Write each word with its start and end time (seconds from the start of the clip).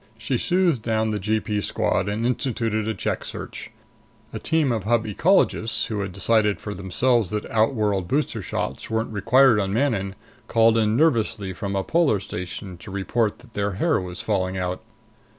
She 0.17 0.39
soothed 0.39 0.81
down 0.81 1.11
the 1.11 1.19
G 1.19 1.39
P 1.39 1.61
Squad 1.61 2.09
and 2.09 2.25
instituted 2.25 2.87
a 2.87 2.95
check 2.95 3.23
search. 3.23 3.69
A 4.33 4.39
team 4.39 4.71
of 4.71 4.83
Hub 4.83 5.05
ecologists, 5.05 5.89
who 5.89 5.99
had 5.99 6.11
decided 6.11 6.59
for 6.59 6.73
themselves 6.73 7.29
that 7.29 7.45
outworld 7.51 8.07
booster 8.07 8.41
shots 8.41 8.89
weren't 8.89 9.13
required 9.13 9.59
on 9.59 9.71
Manon, 9.71 10.15
called 10.47 10.75
in 10.75 10.97
nervously 10.97 11.53
from 11.53 11.75
a 11.75 11.83
polar 11.83 12.19
station 12.19 12.77
to 12.79 12.89
report 12.89 13.37
that 13.37 13.53
their 13.53 13.73
hair 13.73 14.01
was 14.01 14.21
falling 14.21 14.57
out. 14.57 14.81